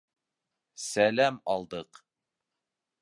[0.83, 2.03] Сәләм алдыҡ.